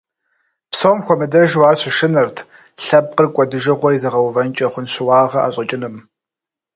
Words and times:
Псом 0.71 0.97
хуэмыдэжу 1.05 1.61
ар 1.69 1.77
щышынэрт 1.81 2.37
лъэпкъыр 2.85 3.27
кӀуэдыжыгъуэ 3.33 3.89
изыгъэувэнкӀэ 3.93 4.67
хъун 4.71 4.85
щыуагъэ 4.91 5.39
ӀэщӀэкӀыным. 5.43 5.95